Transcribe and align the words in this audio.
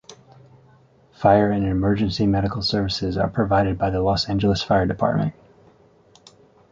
Fire 1.13 1.51
and 1.51 1.63
emergency 1.63 2.25
medical 2.25 2.63
services 2.63 3.17
are 3.17 3.29
provided 3.29 3.77
by 3.77 3.91
the 3.91 4.01
Los 4.01 4.27
Angeles 4.27 4.63
Fire 4.63 4.87
Department. 4.87 5.35